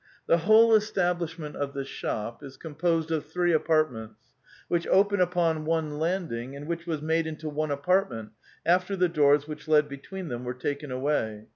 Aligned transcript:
The 0.25 0.39
whole 0.39 0.73
establishment 0.73 1.55
of 1.55 1.75
the 1.75 1.85
shop 1.85 2.41
is 2.43 2.57
composed 2.57 3.11
of 3.11 3.23
three 3.27 3.53
apartments, 3.53 4.33
which 4.67 4.87
open 4.87 5.21
upon 5.21 5.63
one 5.63 5.99
landing 5.99 6.55
and 6.55 6.65
which 6.65 6.87
was 6.87 7.03
made 7.03 7.27
into 7.27 7.47
one 7.47 7.69
apartment 7.69 8.31
after 8.65 8.95
the 8.95 9.07
doors 9.07 9.47
which 9.47 9.67
led 9.67 9.87
between 9.87 10.27
them 10.29 10.43
were 10.43 10.55
taken 10.55 10.89
away. 10.91 11.49